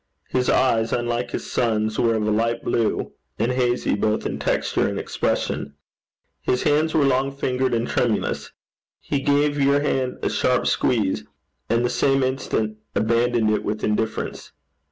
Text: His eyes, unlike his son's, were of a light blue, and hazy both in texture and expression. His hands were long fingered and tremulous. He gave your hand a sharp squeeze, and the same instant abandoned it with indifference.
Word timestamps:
His 0.29 0.49
eyes, 0.49 0.91
unlike 0.91 1.29
his 1.29 1.51
son's, 1.51 1.99
were 1.99 2.15
of 2.15 2.27
a 2.27 2.31
light 2.31 2.63
blue, 2.63 3.11
and 3.37 3.51
hazy 3.51 3.93
both 3.93 4.25
in 4.25 4.39
texture 4.39 4.87
and 4.87 4.97
expression. 4.97 5.75
His 6.41 6.63
hands 6.63 6.95
were 6.95 7.03
long 7.03 7.31
fingered 7.31 7.75
and 7.75 7.87
tremulous. 7.87 8.51
He 8.99 9.19
gave 9.21 9.61
your 9.61 9.79
hand 9.81 10.17
a 10.23 10.29
sharp 10.31 10.65
squeeze, 10.65 11.25
and 11.69 11.85
the 11.85 11.89
same 11.91 12.23
instant 12.23 12.77
abandoned 12.95 13.51
it 13.51 13.63
with 13.63 13.83
indifference. 13.83 14.53